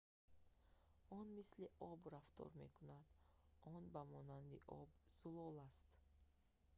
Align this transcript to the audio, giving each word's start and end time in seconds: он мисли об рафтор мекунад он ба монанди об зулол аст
он 1.11 1.29
мисли 1.35 1.69
об 1.79 2.07
рафтор 2.07 2.49
мекунад 2.55 3.05
он 3.65 3.87
ба 3.89 4.03
монанди 4.13 4.59
об 4.65 4.89
зулол 5.17 5.61
аст 5.67 5.85